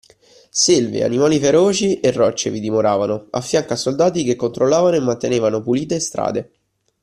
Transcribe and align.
Selve, 0.49 1.03
animali 1.03 1.37
feroci 1.39 1.99
e 1.99 2.09
rocce 2.09 2.49
vi 2.49 2.59
dimoravano, 2.59 3.27
affianco 3.29 3.73
a 3.73 3.75
soldati 3.75 4.23
che 4.23 4.35
controllavano 4.35 4.95
e 4.95 4.99
mantenevano 4.99 5.61
pulite 5.61 5.99
strade 5.99 6.51